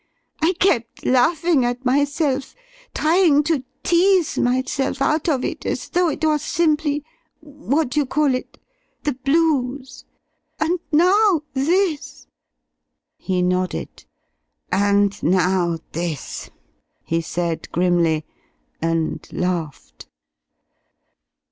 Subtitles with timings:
[0.41, 2.55] I kept laughing at myself,
[2.95, 7.05] trying to tease myself out of it, as though it were simply
[7.39, 8.57] what you call it?
[9.03, 10.03] the 'blues'.
[10.59, 12.25] And now this!"
[13.15, 14.05] He nodded.
[14.71, 16.49] "And now this,"
[17.03, 18.25] he said, grimly,
[18.81, 20.07] and laughed.